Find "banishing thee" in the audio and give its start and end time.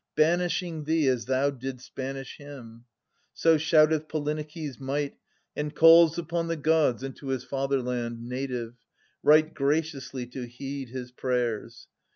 0.15-1.05